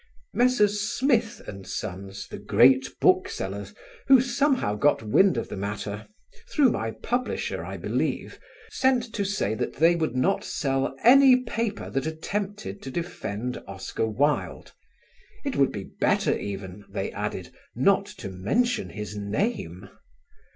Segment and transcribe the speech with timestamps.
[0.33, 0.91] Messrs.
[0.97, 3.75] Smith and Sons, the great booksellers,
[4.07, 6.07] who somehow got wind of the matter
[6.51, 8.39] (through my publisher, I believe),
[8.71, 14.07] sent to say that they would not sell any paper that attempted to defend Oscar
[14.07, 14.71] Wilde;
[15.45, 19.87] it would be better even, they added, not to mention his name.